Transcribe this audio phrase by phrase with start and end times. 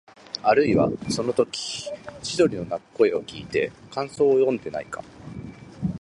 [0.41, 1.87] あるいは、そのとき
[2.23, 5.03] 千鳥の鳴く声をきいて感想をよんだのではないか、